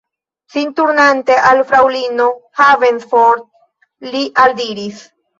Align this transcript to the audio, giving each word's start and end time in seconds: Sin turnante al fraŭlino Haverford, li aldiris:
Sin 0.51 0.69
turnante 0.77 1.35
al 1.49 1.59
fraŭlino 1.73 2.25
Haverford, 2.61 3.43
li 4.15 4.23
aldiris: 4.45 5.03